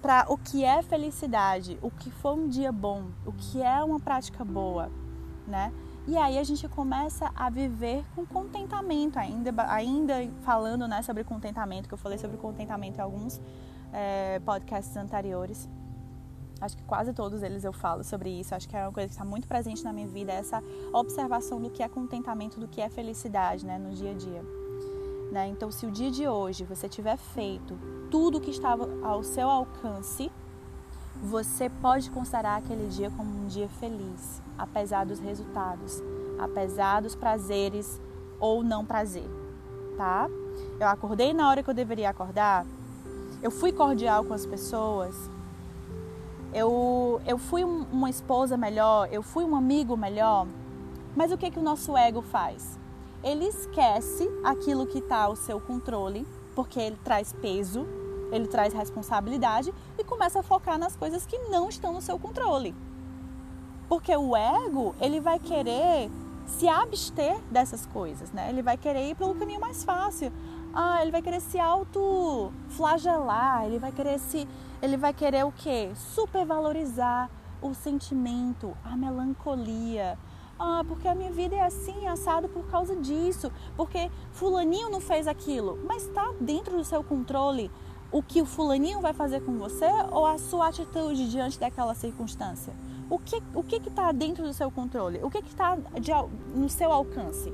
[0.00, 3.98] para o que é felicidade, o que foi um dia bom, o que é uma
[3.98, 4.90] prática boa,
[5.46, 5.72] né?
[6.06, 11.88] E aí a gente começa a viver com contentamento, ainda, ainda falando né, sobre contentamento,
[11.88, 13.40] que eu falei sobre contentamento em alguns
[13.92, 15.68] é, podcasts anteriores.
[16.60, 18.54] Acho que quase todos eles eu falo sobre isso.
[18.54, 21.70] Acho que é uma coisa que está muito presente na minha vida, essa observação do
[21.70, 24.42] que é contentamento, do que é felicidade né, no dia a dia.
[25.32, 25.48] Né?
[25.48, 27.78] Então, se o dia de hoje você tiver feito
[28.10, 30.30] tudo o que estava ao seu alcance,
[31.22, 36.02] você pode considerar aquele dia como um dia feliz, apesar dos resultados,
[36.38, 38.00] apesar dos prazeres
[38.38, 39.28] ou não prazer,
[39.96, 40.28] tá?
[40.78, 42.66] Eu acordei na hora que eu deveria acordar,
[43.42, 45.14] eu fui cordial com as pessoas,
[46.54, 50.46] eu, eu fui uma esposa melhor, eu fui um amigo melhor,
[51.16, 52.78] mas o que, que o nosso ego faz?
[53.22, 57.86] ele esquece aquilo que está ao seu controle, porque ele traz peso,
[58.32, 62.74] ele traz responsabilidade e começa a focar nas coisas que não estão no seu controle.
[63.88, 66.10] Porque o ego, ele vai querer
[66.46, 68.48] se abster dessas coisas, né?
[68.48, 70.32] Ele vai querer ir pelo caminho mais fácil.
[70.74, 74.48] Ah, ele vai querer se auto-flagelar, ele vai querer se
[74.80, 75.90] ele vai querer o quê?
[75.94, 77.30] Supervalorizar
[77.60, 80.18] o sentimento, a melancolia,
[80.58, 85.26] ah, porque a minha vida é assim, assado por causa disso, porque fulaninho não fez
[85.26, 85.78] aquilo.
[85.84, 87.70] Mas está dentro do seu controle
[88.12, 92.72] o que o fulaninho vai fazer com você ou a sua atitude diante daquela circunstância?
[93.10, 95.18] O que o que está dentro do seu controle?
[95.22, 95.76] O que está
[96.54, 97.52] no seu alcance?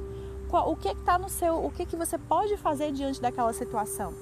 [0.50, 1.64] O que está no seu?
[1.64, 4.14] O que, que você pode fazer diante daquela situação?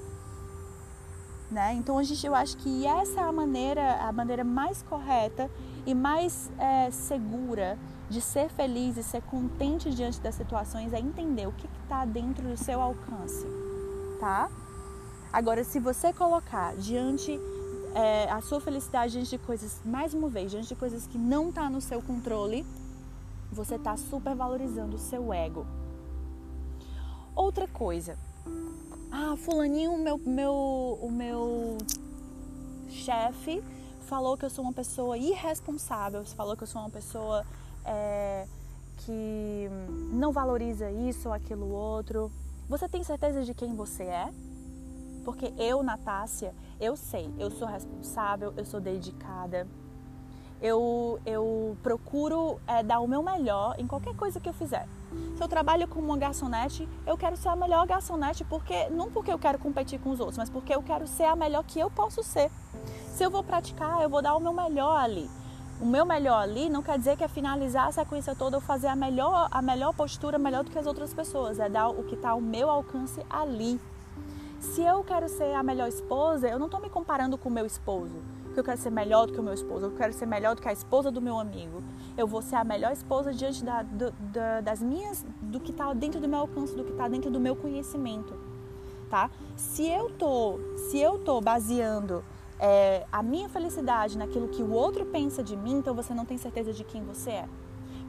[1.49, 1.73] Né?
[1.75, 5.49] Então a gente, eu acho que essa é a maneira, a maneira mais correta
[5.85, 7.77] e mais é, segura
[8.09, 12.47] de ser feliz e ser contente diante das situações é entender o que está dentro
[12.47, 13.45] do seu alcance,
[14.19, 14.49] tá?
[15.31, 17.39] Agora, se você colocar diante
[17.93, 21.49] é, a sua felicidade diante de coisas, mais uma vez, diante de coisas que não
[21.49, 22.65] está no seu controle,
[23.51, 25.65] você está supervalorizando o seu ego.
[27.37, 28.17] Outra coisa,
[29.11, 31.77] ah, fulaninho, meu, meu, o meu
[32.89, 33.63] chefe
[34.07, 37.45] falou que eu sou uma pessoa irresponsável, falou que eu sou uma pessoa
[37.85, 38.47] é,
[38.97, 39.69] que
[40.11, 42.31] não valoriza isso ou aquilo outro.
[42.67, 44.33] Você tem certeza de quem você é?
[45.23, 49.67] Porque eu, Natácia, eu sei, eu sou responsável, eu sou dedicada,
[50.59, 54.87] eu, eu procuro é, dar o meu melhor em qualquer coisa que eu fizer.
[55.35, 59.31] Se eu trabalho como uma garçonete, eu quero ser a melhor garçonete, porque não porque
[59.31, 61.89] eu quero competir com os outros, mas porque eu quero ser a melhor que eu
[61.89, 62.51] posso ser.
[63.09, 65.29] Se eu vou praticar, eu vou dar o meu melhor ali
[65.79, 68.87] o meu melhor ali não quer dizer que é finalizar a sequência toda ou fazer
[68.87, 71.59] a melhor, a melhor postura melhor do que as outras pessoas.
[71.59, 73.79] É dar o que está ao meu alcance ali.
[74.59, 77.65] Se eu quero ser a melhor esposa, eu não estou me comparando com o meu
[77.65, 78.15] esposo.
[78.57, 80.63] Que eu quero ser melhor do que o meu esposo, eu quero ser melhor do
[80.63, 81.83] que a esposa do meu amigo.
[82.17, 85.93] Eu vou ser a melhor esposa diante da, do, da, das minhas, do que está
[85.93, 88.33] dentro do meu alcance, do que está dentro do meu conhecimento,
[89.11, 89.29] tá?
[89.55, 92.25] Se eu tô, se eu tô baseando
[92.59, 96.39] é, a minha felicidade naquilo que o outro pensa de mim, então você não tem
[96.39, 97.49] certeza de quem você é.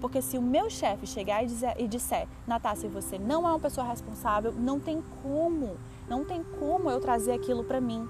[0.01, 3.61] Porque se o meu chefe chegar e, dizer, e disser, Natácia, você não é uma
[3.61, 5.77] pessoa responsável, não tem como,
[6.09, 8.09] não tem como eu trazer aquilo para mim.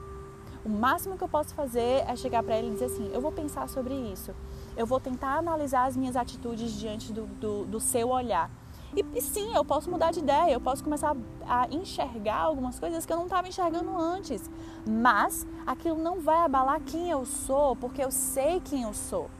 [0.64, 3.32] O máximo que eu posso fazer é chegar para ele e dizer assim, eu vou
[3.32, 4.34] pensar sobre isso.
[4.76, 8.50] Eu vou tentar analisar as minhas atitudes diante do, do, do seu olhar.
[8.96, 11.14] E, e, sim, eu posso mudar de ideia, eu posso começar
[11.46, 14.50] a enxergar algumas coisas que eu não estava enxergando antes.
[14.86, 19.30] Mas aquilo não vai abalar quem eu sou, porque eu sei quem eu sou.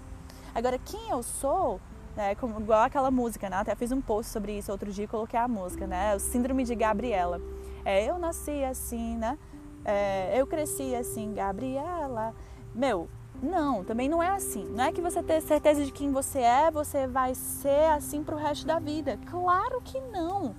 [0.55, 1.81] Agora, quem eu sou,
[2.17, 3.57] né, como, igual aquela música, né?
[3.57, 6.15] Até fiz um post sobre isso outro dia e coloquei a música, né?
[6.15, 7.41] O Síndrome de Gabriela.
[7.85, 9.39] É, eu nasci assim, né?
[9.85, 12.35] É, eu cresci assim, Gabriela.
[12.75, 13.09] Meu,
[13.43, 14.65] não, também não é assim.
[14.65, 18.37] Não é que você ter certeza de quem você é, você vai ser assim pro
[18.37, 19.19] resto da vida.
[19.31, 20.55] Claro que não.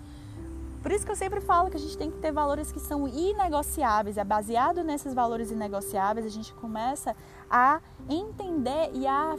[0.81, 3.05] Por isso que eu sempre falo que a gente tem que ter valores que são
[3.05, 4.17] inegociáveis.
[4.17, 7.15] É baseado nesses valores inegociáveis a gente começa
[7.49, 9.35] a entender e a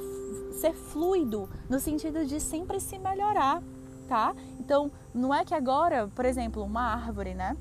[0.52, 3.62] ser fluido no sentido de sempre se melhorar,
[4.06, 4.34] tá?
[4.58, 7.56] Então, não é que agora, por exemplo, uma árvore, né?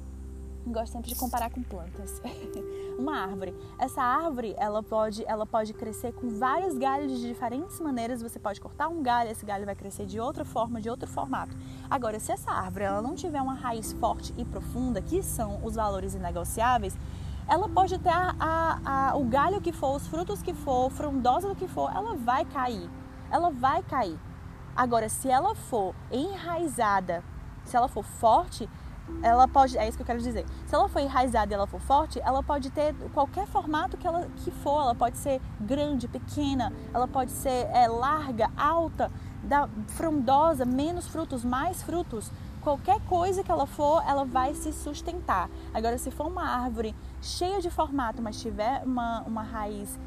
[0.71, 2.21] Gosto sempre de comparar com plantas.
[2.99, 3.55] uma árvore.
[3.79, 8.21] Essa árvore, ela pode, ela pode crescer com vários galhos de diferentes maneiras.
[8.21, 11.55] Você pode cortar um galho, esse galho vai crescer de outra forma, de outro formato.
[11.89, 15.75] Agora, se essa árvore ela não tiver uma raiz forte e profunda, que são os
[15.75, 16.97] valores inegociáveis,
[17.47, 21.47] ela pode ter a, a, a, o galho que for, os frutos que for, frondosa
[21.47, 22.89] do que for, ela vai cair.
[23.31, 24.19] Ela vai cair.
[24.75, 27.23] Agora, se ela for enraizada,
[27.65, 28.69] se ela for forte,
[29.21, 30.45] ela pode, é isso que eu quero dizer.
[30.65, 34.27] Se ela for enraizada e ela for forte, ela pode ter qualquer formato que ela
[34.37, 34.81] que for.
[34.81, 39.11] Ela pode ser grande, pequena, ela pode ser é, larga, alta,
[39.43, 42.31] da, frondosa, menos frutos, mais frutos.
[42.61, 45.49] Qualquer coisa que ela for, ela vai se sustentar.
[45.73, 49.97] Agora, se for uma árvore cheia de formato, mas tiver uma, uma raiz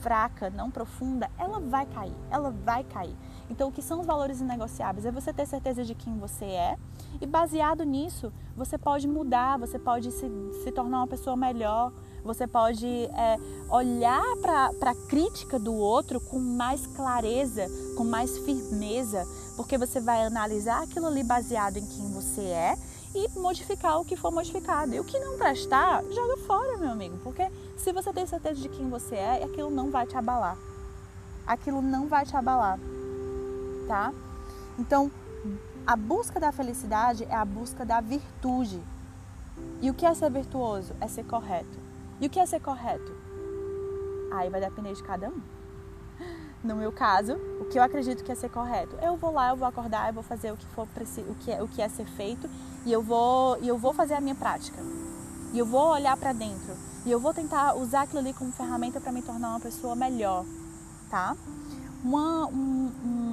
[0.00, 3.16] fraca, não profunda, ela vai cair, ela vai cair.
[3.50, 5.04] Então, o que são os valores inegociáveis?
[5.04, 6.76] É você ter certeza de quem você é
[7.20, 10.30] e, baseado nisso, você pode mudar, você pode se,
[10.64, 11.92] se tornar uma pessoa melhor,
[12.24, 19.26] você pode é, olhar para a crítica do outro com mais clareza, com mais firmeza,
[19.56, 22.76] porque você vai analisar aquilo ali baseado em quem você é
[23.14, 24.94] e modificar o que for modificado.
[24.94, 28.68] E o que não prestar, joga fora, meu amigo, porque se você tem certeza de
[28.68, 30.56] quem você é, aquilo não vai te abalar.
[31.46, 32.78] Aquilo não vai te abalar,
[33.86, 34.12] tá?
[34.78, 35.10] Então,
[35.86, 38.82] a busca da felicidade é a busca da virtude.
[39.80, 40.94] E o que é ser virtuoso?
[41.00, 41.78] É ser correto.
[42.20, 43.12] E o que é ser correto?
[44.32, 45.40] Aí vai depender de cada um.
[46.62, 49.56] No meu caso, o que eu acredito que é ser correto, eu vou lá, eu
[49.56, 52.06] vou acordar, eu vou fazer o que for o que é, o que é ser
[52.06, 52.48] feito
[52.86, 54.80] e eu vou e eu vou fazer a minha prática.
[55.52, 56.72] E eu vou olhar para dentro
[57.04, 60.44] e eu vou tentar usar aquilo ali como ferramenta para me tornar uma pessoa melhor,
[61.10, 61.36] tá?
[62.04, 63.31] Uma, um, um,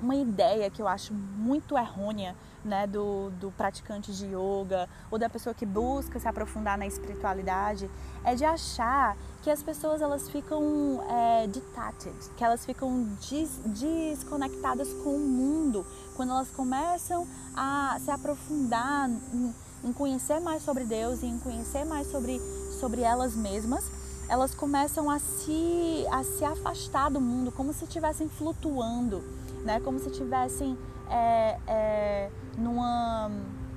[0.00, 5.28] uma ideia que eu acho muito errônea né, do, do praticante de yoga ou da
[5.28, 7.90] pessoa que busca se aprofundar na espiritualidade
[8.24, 14.88] é de achar que as pessoas elas ficam é, detached, que elas ficam des, desconectadas
[15.04, 15.86] com o mundo.
[16.16, 19.54] Quando elas começam a se aprofundar em,
[19.84, 22.40] em conhecer mais sobre Deus e em conhecer mais sobre,
[22.80, 23.84] sobre elas mesmas
[24.26, 29.22] elas começam a se, a se afastar do mundo, como se estivessem flutuando,
[29.64, 29.80] né?
[29.80, 30.78] como se estivessem
[31.10, 33.30] é, é, numa.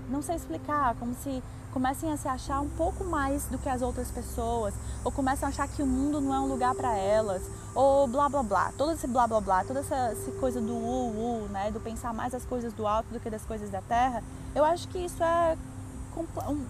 [0.10, 3.82] Não sei explicar, como se comecem a se achar um pouco mais do que as
[3.82, 4.74] outras pessoas,
[5.04, 7.44] ou começam a achar que o mundo não é um lugar para elas,
[7.76, 11.44] ou blá blá blá, todo esse blá blá blá, toda essa, essa coisa do u,
[11.44, 14.24] u, né, do pensar mais as coisas do alto do que das coisas da terra,
[14.56, 15.58] eu acho que isso é
[16.16, 16.66] um,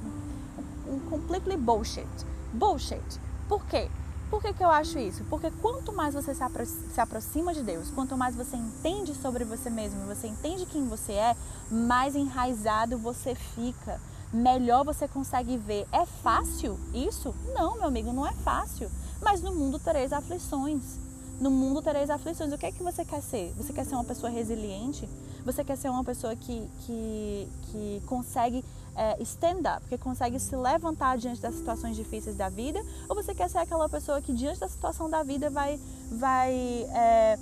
[0.94, 2.08] um completely bullshit.
[2.52, 3.20] Bullshit.
[3.48, 3.90] Por quê?
[4.30, 5.24] Por que, que eu acho isso?
[5.30, 9.46] Porque quanto mais você se, apro se aproxima de Deus, quanto mais você entende sobre
[9.46, 11.36] você mesmo, você entende quem você é,
[11.72, 14.02] mais enraizado você fica,
[14.34, 15.88] melhor você consegue ver.
[15.94, 17.34] É fácil isso?
[17.54, 18.92] Não, meu amigo, não é fácil.
[19.22, 21.00] Mas no mundo tereis aflições.
[21.40, 22.52] No mundo tereis aflições.
[22.52, 23.54] O que é que você quer ser?
[23.56, 25.08] Você quer ser uma pessoa resiliente?
[25.46, 28.66] Você quer ser uma pessoa que, que, que consegue
[28.98, 32.84] é, stand up, que consegue se levantar diante das situações difíceis da vida?
[33.08, 35.80] Ou você quer ser aquela pessoa que diante da situação da vida vai,
[36.12, 37.38] vai é,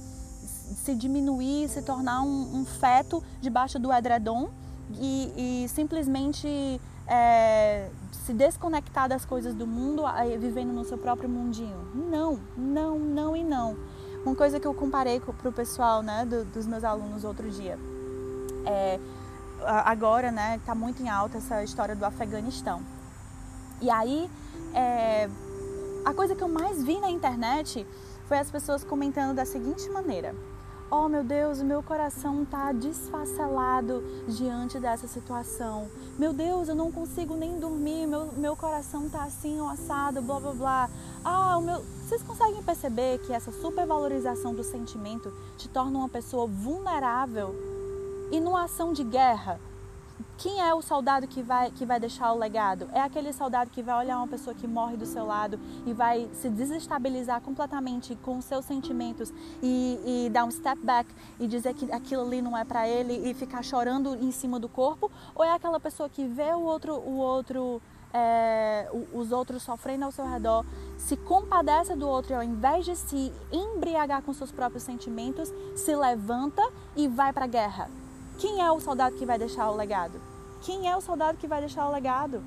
[0.84, 4.50] se diminuir, se tornar um, um, feto debaixo do edredom
[5.00, 7.90] e, e simplesmente é,
[8.26, 10.04] se desconectar das coisas do mundo,
[10.40, 11.88] vivendo no seu próprio mundinho?
[11.94, 13.78] Não, não, não e não.
[14.26, 17.78] Uma coisa que eu comparei para o pessoal, né, do, dos meus alunos outro dia,
[18.66, 19.00] é,
[19.66, 22.82] agora, né, está muito em alta essa história do Afeganistão.
[23.82, 24.30] E aí,
[24.74, 25.30] é,
[26.06, 27.86] a coisa que eu mais vi na internet
[28.28, 30.36] foi as pessoas comentando da seguinte maneira:
[30.90, 35.90] Oh meu Deus, o meu coração está desfacelado diante dessa situação.
[36.18, 40.54] Meu Deus, eu não consigo nem dormir, meu, meu coração está assim, assado, blá blá
[40.54, 40.90] blá.
[41.24, 41.84] Ah, o meu.
[42.06, 47.75] Vocês conseguem perceber que essa supervalorização do sentimento te torna uma pessoa vulnerável
[48.32, 49.60] e numa ação de guerra,
[50.38, 52.90] quem é o soldado que vai, que vai deixar o legado?
[52.94, 56.30] É aquele soldado que vai olhar uma pessoa que morre do seu lado e vai
[56.34, 61.10] se desestabilizar completamente com seus sentimentos e, e dar um step back
[61.40, 64.68] e dizer que aquilo ali não é para ele e ficar chorando em cima do
[64.68, 65.12] corpo?
[65.34, 67.82] Ou é aquela pessoa que vê o outro, o outro
[68.14, 70.66] é, os outros sofrendo ao seu redor,
[70.98, 75.94] se compadece do outro e ao invés de se embriagar com seus próprios sentimentos, se
[75.94, 76.62] levanta
[76.96, 78.05] e vai para a guerra?
[78.38, 80.20] Quem é o soldado que vai deixar o legado?
[80.62, 82.44] Quem é o soldado que vai deixar o legado?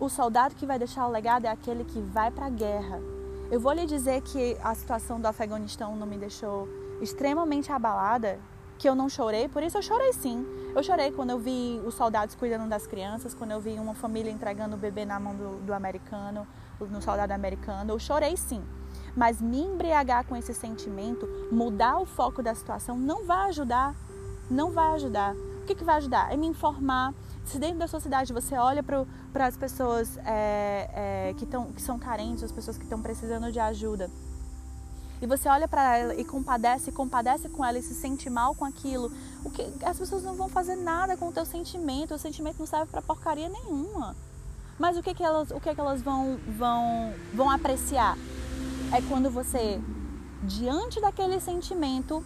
[0.00, 3.00] O soldado que vai deixar o legado é aquele que vai para a guerra.
[3.52, 6.68] Eu vou lhe dizer que a situação do Afeganistão não me deixou
[7.00, 8.40] extremamente abalada,
[8.78, 10.44] que eu não chorei, por isso eu chorei sim.
[10.74, 14.30] Eu chorei quando eu vi os soldados cuidando das crianças, quando eu vi uma família
[14.30, 16.46] entregando o bebê na mão do, do americano,
[16.80, 17.92] no soldado americano.
[17.92, 18.62] Eu chorei sim.
[19.16, 23.94] Mas me embriagar com esse sentimento, mudar o foco da situação, não vai ajudar
[24.50, 25.34] não vai ajudar.
[25.34, 26.32] O que, que vai ajudar?
[26.32, 27.14] É me informar.
[27.44, 30.90] Se dentro da sua cidade você olha para as pessoas é,
[31.30, 34.10] é, que, tão, que são carentes, as pessoas que estão precisando de ajuda,
[35.20, 38.64] e você olha para ela e compadece, compadece com ela e se sente mal com
[38.64, 39.10] aquilo,
[39.44, 42.66] o que as pessoas não vão fazer nada com o teu sentimento, o sentimento não
[42.66, 44.14] serve para porcaria nenhuma.
[44.78, 48.16] Mas o que que elas, o que que elas vão vão vão apreciar?
[48.92, 49.80] É quando você
[50.44, 52.24] diante daquele sentimento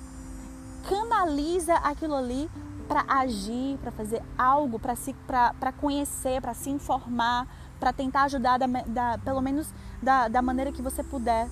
[0.89, 2.51] canaliza aquilo ali
[2.89, 7.47] para agir, para fazer algo, para se para conhecer, para se informar,
[7.81, 9.73] para tentar ajudar da, da, pelo menos
[10.03, 11.49] da, da maneira que você puder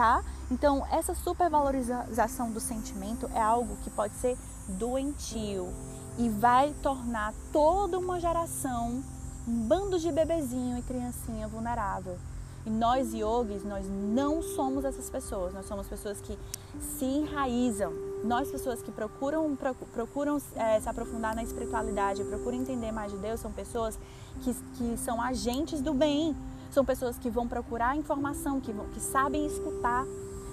[0.00, 0.24] tá?
[0.50, 4.34] Então, essa supervalorização do sentimento é algo que pode ser
[4.66, 5.68] doentio
[6.16, 9.02] e vai tornar toda uma geração
[9.46, 12.16] um bando de bebezinho e criancinha vulnerável.
[12.64, 15.52] E nós yogis, nós não somos essas pessoas.
[15.52, 16.38] Nós somos pessoas que
[16.78, 17.92] se enraizam.
[18.22, 19.56] Nós, pessoas que procuram,
[19.92, 23.98] procuram é, se aprofundar na espiritualidade, procuram entender mais de Deus, são pessoas
[24.42, 26.36] que, que são agentes do bem.
[26.70, 30.06] São pessoas que vão procurar informação, que, vão, que sabem escutar.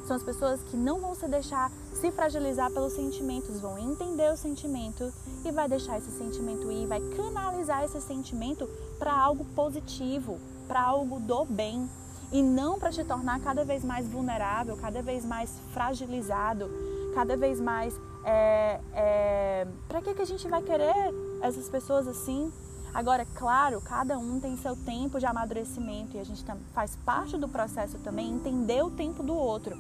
[0.08, 4.38] São as pessoas que não vão se deixar se fragilizar pelos sentimentos, vão entender o
[4.38, 5.12] sentimento
[5.44, 11.20] e vai deixar esse sentimento ir, vai canalizar esse sentimento para algo positivo, para algo
[11.20, 11.90] do bem
[12.32, 16.70] e não para te tornar cada vez mais vulnerável, cada vez mais fragilizado,
[17.14, 18.00] cada vez mais.
[18.24, 19.68] É, é...
[19.88, 20.94] Para que, que a gente vai querer
[21.42, 22.52] essas pessoas assim?
[22.94, 27.48] Agora, claro, cada um tem seu tempo de amadurecimento e a gente faz parte do
[27.48, 29.78] processo também entender o tempo do outro,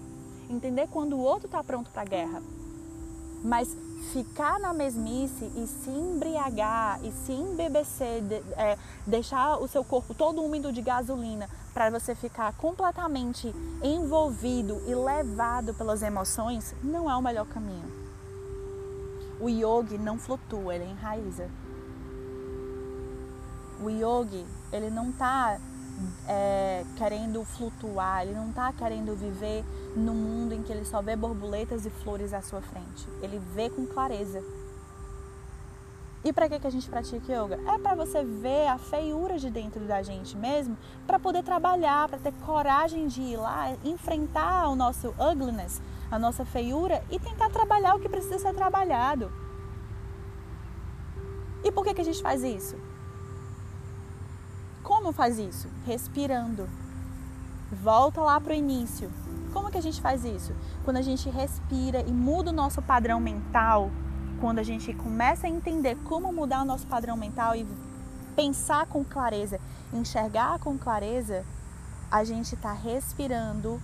[0.49, 2.43] entender quando o outro está pronto para a guerra.
[3.43, 3.75] Mas
[4.07, 10.13] ficar na mesmice e se embriagar e se embebecer, de, é, deixar o seu corpo
[10.13, 13.53] todo úmido de gasolina para você ficar completamente
[13.83, 17.91] envolvido e levado pelas emoções, não é o melhor caminho.
[19.39, 21.49] O yogi não flutua, ele enraiza.
[23.83, 25.59] O yogi, ele não está
[26.27, 29.63] é, querendo flutuar, ele não está querendo viver
[29.97, 33.07] num mundo em que ele só vê borboletas e flores à sua frente.
[33.21, 34.43] Ele vê com clareza.
[36.23, 37.59] E para que, que a gente pratica yoga?
[37.67, 42.17] É para você ver a feiura de dentro da gente mesmo, para poder trabalhar, para
[42.17, 45.81] ter coragem de ir lá, enfrentar o nosso ugliness,
[46.11, 49.31] a nossa feiura e tentar trabalhar o que precisa ser trabalhado.
[51.63, 52.75] E por que, que a gente faz isso?
[54.83, 55.67] Como faz isso?
[55.85, 56.67] Respirando.
[57.71, 59.11] Volta lá para o início.
[59.57, 60.55] Como que a gente faz isso?
[60.85, 63.89] Quando a gente respira e muda o nosso padrão mental,
[64.39, 67.65] quando a gente começa a entender como mudar o nosso padrão mental e
[68.35, 69.59] pensar com clareza,
[69.91, 71.43] enxergar com clareza,
[72.11, 73.81] a gente está respirando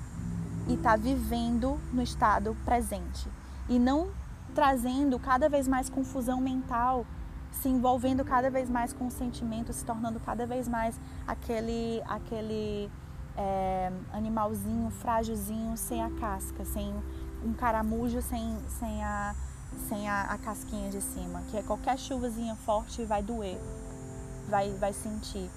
[0.68, 3.28] e está vivendo no estado presente
[3.68, 4.12] e não
[4.54, 7.04] trazendo cada vez mais confusão mental
[7.52, 12.92] se envolvendo cada vez mais com o sentimento, se tornando cada vez mais aquele, aquele
[13.38, 16.94] é, animalzinho frágilzinho sem a casca, sem
[17.44, 19.36] um caramujo sem, sem, a,
[19.90, 23.60] sem a, a casquinha de cima, que é qualquer chuvazinha forte vai doer,
[24.50, 25.50] vai, vai sentir.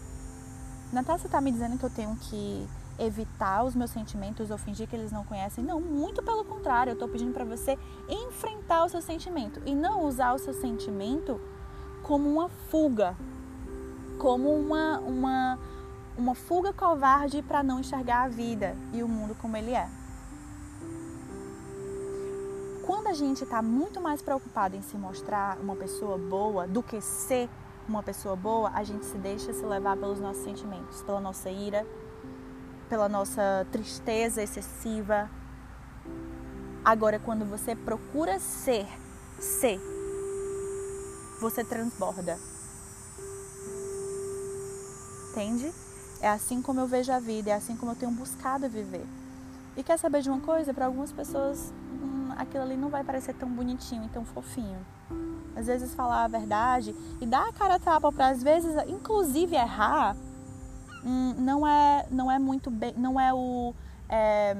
[0.92, 2.68] Natácia está me dizendo que eu tenho que
[2.98, 5.62] evitar os meus sentimentos ou fingir que eles não conhecem.
[5.62, 10.04] Não, muito pelo contrário, eu estou pedindo para você enfrentar o seu sentimento e não
[10.04, 11.40] usar o seu sentimento
[12.02, 13.16] como uma fuga,
[14.18, 15.58] como uma, uma,
[16.16, 19.88] uma fuga covarde para não enxergar a vida e o mundo como ele é.
[22.84, 27.00] Quando a gente está muito mais preocupado em se mostrar uma pessoa boa do que
[27.00, 27.48] ser
[27.88, 31.86] uma pessoa boa, a gente se deixa se levar pelos nossos sentimentos, pela nossa ira,
[32.88, 35.28] pela nossa tristeza excessiva.
[36.84, 38.86] Agora, quando você procura ser,
[39.38, 39.80] ser
[41.40, 42.38] você transborda.
[45.30, 45.72] Entende?
[46.20, 49.06] É assim como eu vejo a vida, é assim como eu tenho buscado viver.
[49.76, 50.72] E quer saber de uma coisa?
[50.72, 54.78] Para algumas pessoas, hum, aquilo ali não vai parecer tão bonitinho e tão fofinho.
[55.54, 59.54] Às vezes falar a verdade e dar a cara a tapa para às vezes, inclusive
[59.54, 60.16] errar,
[61.04, 63.74] hum, não é não é muito bem, não é o
[64.08, 64.56] é,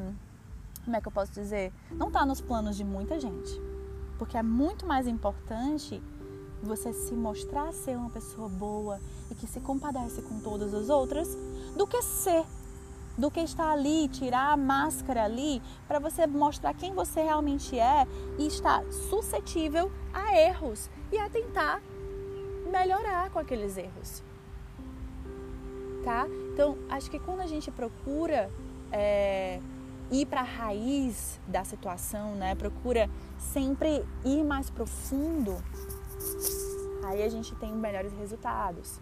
[0.84, 1.72] como é que eu posso dizer?
[1.90, 3.60] Não está nos planos de muita gente,
[4.18, 6.02] porque é muito mais importante
[6.62, 9.00] você se mostrar ser uma pessoa boa
[9.30, 11.36] e que se compadece com todas as outras,
[11.76, 12.44] do que ser,
[13.16, 18.06] do que estar ali, tirar a máscara ali para você mostrar quem você realmente é
[18.38, 21.82] e estar suscetível a erros e a tentar
[22.70, 24.22] melhorar com aqueles erros.
[26.04, 26.26] Tá?
[26.52, 28.50] Então, acho que quando a gente procura
[28.92, 29.60] é,
[30.10, 32.54] ir para a raiz da situação, né?
[32.54, 35.56] procura sempre ir mais profundo
[37.04, 39.00] aí a gente tem melhores resultados.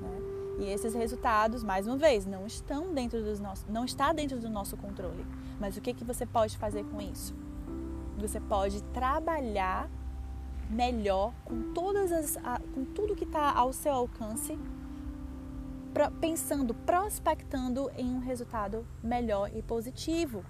[0.00, 0.40] Né?
[0.60, 4.48] E esses resultados, mais uma vez, não estão dentro dos nossos, não está dentro do
[4.48, 5.24] nosso controle.
[5.58, 7.34] Mas o que, que você pode fazer com isso?
[8.18, 9.88] Você pode trabalhar
[10.68, 12.38] melhor com todas as,
[12.74, 14.58] com tudo que está ao seu alcance,
[16.20, 20.44] pensando, prospectando em um resultado melhor e positivo.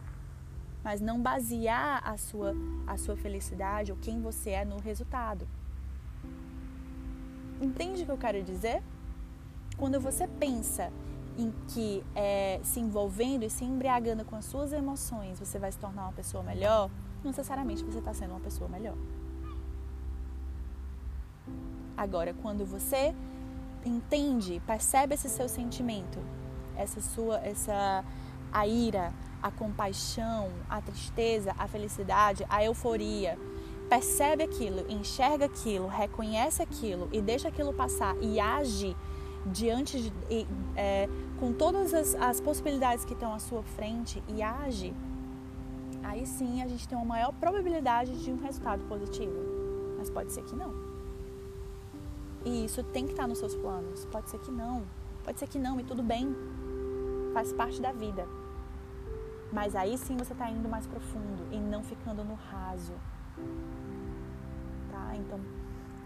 [0.83, 2.55] Mas não basear a sua,
[2.87, 5.47] a sua felicidade ou quem você é no resultado.
[7.61, 8.83] Entende o que eu quero dizer?
[9.77, 10.91] Quando você pensa
[11.39, 15.79] em que é, se envolvendo e se embriagando com as suas emoções você vai se
[15.79, 16.91] tornar uma pessoa melhor,
[17.23, 18.97] não necessariamente você está sendo uma pessoa melhor.
[21.97, 23.15] Agora, quando você
[23.85, 26.19] entende, percebe esse seu sentimento,
[26.77, 28.05] essa sua, essa
[28.53, 33.39] a ira, a compaixão, a tristeza, a felicidade, a euforia,
[33.91, 38.97] percebe aquilo, enxerga aquilo, reconhece aquilo e deixa aquilo passar e age
[39.45, 41.09] diante de, é,
[41.41, 44.95] com todas as, as possibilidades que estão à sua frente e age,
[46.05, 49.34] aí sim a gente tem uma maior probabilidade de um resultado positivo.
[49.99, 50.72] Mas pode ser que não.
[52.45, 54.07] E isso tem que estar nos seus planos.
[54.07, 54.84] Pode ser que não.
[55.24, 56.34] Pode ser que não, e tudo bem.
[57.34, 58.26] Faz parte da vida.
[59.53, 62.95] Mas aí sim você está indo mais profundo e não ficando no raso.
[65.17, 65.39] Então,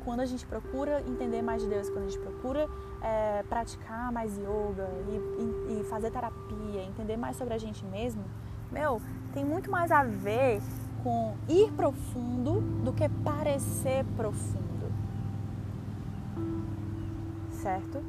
[0.04, 2.68] quando a gente procura entender mais de Deus, quando a gente procura
[3.00, 8.24] é, praticar mais yoga e, e, e fazer terapia, entender mais sobre a gente mesmo,
[8.70, 9.00] meu,
[9.32, 10.60] tem muito mais a ver
[11.02, 14.92] com ir profundo do que parecer profundo.
[17.50, 18.02] Certo?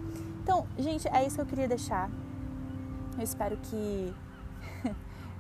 [0.43, 2.09] Então, gente, é isso que eu queria deixar.
[3.17, 4.13] Eu espero que.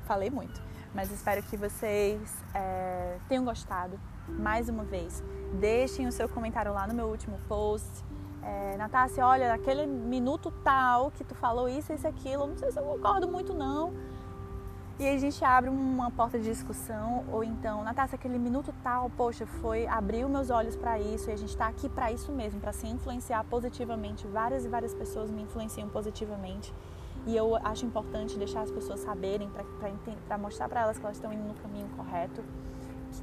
[0.05, 0.61] Falei muito,
[0.93, 2.21] mas espero que vocês
[2.53, 5.23] é, tenham gostado mais uma vez.
[5.59, 7.89] Deixem o seu comentário lá no meu último post.
[8.43, 12.79] É, Natácia, olha, naquele minuto tal que tu falou isso, isso, aquilo, não sei se
[12.79, 13.93] eu concordo muito não.
[14.97, 19.45] E a gente abre uma porta de discussão, ou então, Natácia, aquele minuto tal, poxa,
[19.45, 22.71] foi abriu meus olhos para isso e a gente está aqui para isso mesmo, para
[22.71, 24.25] se influenciar positivamente.
[24.27, 26.73] Várias e várias pessoas me influenciam positivamente.
[27.27, 29.49] E eu acho importante deixar as pessoas saberem,
[30.27, 32.41] para mostrar para elas que elas estão indo no caminho correto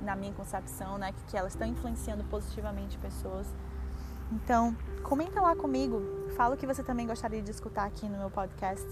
[0.01, 3.47] na minha concepção, né, que, que elas estão influenciando positivamente pessoas.
[4.33, 6.01] Então, comenta lá comigo,
[6.37, 8.87] fala o que você também gostaria de escutar aqui no meu podcast.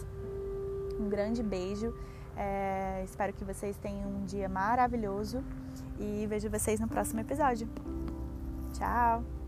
[0.98, 1.94] Um grande beijo,
[2.36, 5.42] é, espero que vocês tenham um dia maravilhoso
[5.98, 7.68] e vejo vocês no próximo episódio.
[8.74, 9.39] Tchau!